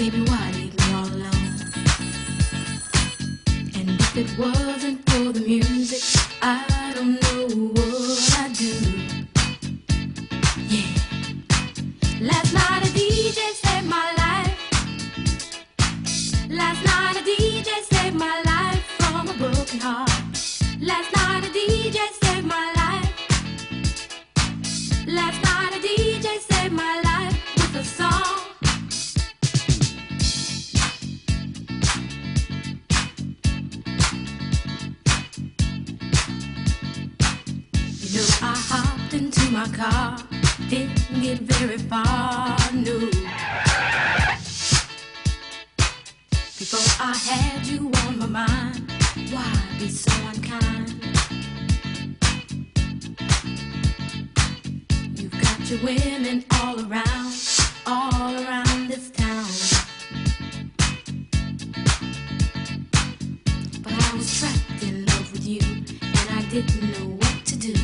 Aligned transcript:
Baby, 0.00 0.22
why 0.22 0.50
leave 0.52 0.74
me 0.78 0.94
all 0.94 1.04
alone? 1.04 1.60
And 3.76 4.00
if 4.00 4.16
it 4.16 4.38
wasn't 4.38 4.79
Got 55.70 55.82
your 55.82 55.86
women 55.86 56.44
all 56.54 56.80
around, 56.80 57.32
all 57.86 58.34
around 58.34 58.88
this 58.88 59.08
town. 59.10 59.46
But 63.80 63.92
I 63.92 64.16
was 64.16 64.40
trapped 64.40 64.82
in 64.82 65.06
love 65.06 65.32
with 65.32 65.46
you, 65.46 65.60
and 65.62 66.30
I 66.32 66.42
didn't 66.50 66.82
know 66.98 67.14
what 67.14 67.46
to 67.46 67.56
do. 67.56 67.74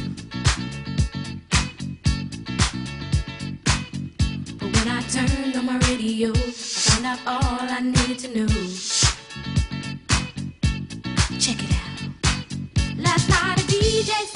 But 4.59 4.77
when 4.77 4.89
I 4.89 5.01
turned 5.03 5.57
on 5.57 5.67
my 5.67 5.79
radio, 5.89 6.31
I 6.31 6.51
found 6.51 7.07
out 7.07 7.21
all 7.25 7.69
I 7.71 7.81
needed 7.83 8.19
to 8.19 8.29
know. 8.37 8.47
Check 11.39 11.63
it 11.63 11.71
out. 11.71 12.99
Last 12.99 13.29
night 13.29 13.61
a 13.61 13.67
DJ. 13.69 14.36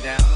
get 0.00 0.18
down? 0.18 0.35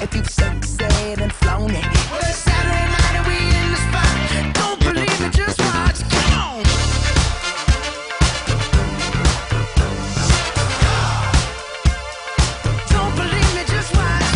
if 0.00 0.14
you've 0.14 0.30
sunset 0.30 1.20
and 1.20 1.32
flown 1.32 1.70
it. 1.70 1.84
Well, 2.10 2.20
it's 2.20 2.38
Saturday 2.38 2.86
night 2.86 3.14
and 3.18 3.26
we 3.26 3.34
in 3.34 3.70
the 3.72 3.80
spot. 3.88 4.54
Don't 4.54 4.80
believe 4.80 5.32
just 5.32 5.58
watch. 5.58 5.98
Come 6.08 6.34
on. 6.38 6.62
Don't 12.94 13.14
believe 13.16 13.54
me, 13.56 13.64
just 13.66 13.92
watch. 13.96 14.28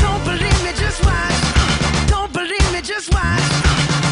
Don't 0.00 0.24
believe 0.24 0.64
me, 0.64 0.72
just 0.72 1.04
watch. 1.04 1.40
Don't 2.08 2.32
believe 2.32 2.72
me, 2.72 2.80
just 2.80 3.12
watch. 3.12 3.48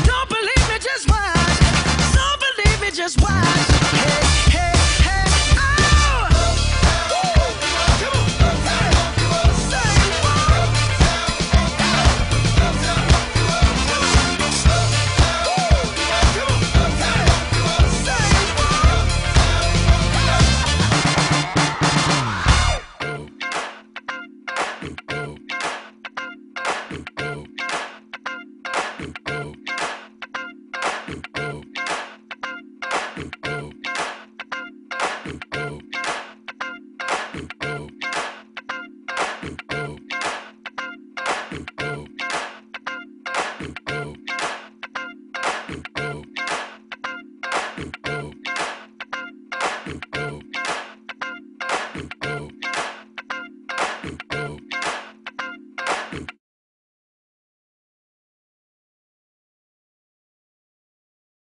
Don't 0.05 0.29
believe 0.29 0.69
me, 0.69 0.79
just 0.79 1.09
watch. 1.09 1.61
Don't 2.13 2.41
believe 2.45 2.81
me, 2.83 2.91
just 2.91 3.21
watch. 3.23 3.60